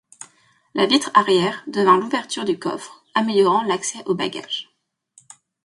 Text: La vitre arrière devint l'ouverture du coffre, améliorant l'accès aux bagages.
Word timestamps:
La 0.73 0.87
vitre 0.87 1.11
arrière 1.13 1.63
devint 1.67 1.99
l'ouverture 1.99 2.43
du 2.43 2.57
coffre, 2.57 3.03
améliorant 3.13 3.61
l'accès 3.61 3.99
aux 4.07 4.15
bagages. 4.15 4.73